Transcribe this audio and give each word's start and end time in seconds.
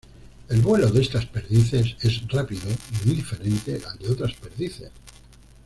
El 0.49 0.61
vuelo 0.61 0.89
de 0.89 0.99
estas 0.99 1.27
perdices 1.27 1.95
es 2.01 2.27
rápido 2.27 2.61
y 2.63 3.05
muy 3.05 3.15
diferente 3.17 3.79
al 3.87 3.99
de 3.99 4.09
otras 4.09 4.33
perdices. 4.33 4.89